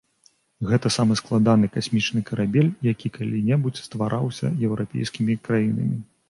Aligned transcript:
Гэта 0.69 0.87
самы 0.95 1.17
складаны 1.19 1.69
касмічны 1.75 2.21
карабель, 2.29 2.71
які 2.91 3.07
калі-небудзь 3.19 3.83
ствараўся 3.89 4.47
еўрапейскімі 4.71 5.39
краінамі. 5.47 5.97